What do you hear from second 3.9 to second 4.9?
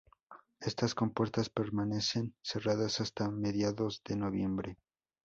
de noviembre.